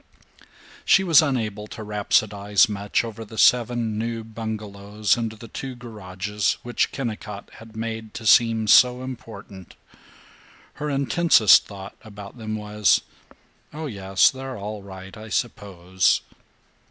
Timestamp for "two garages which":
5.47-6.91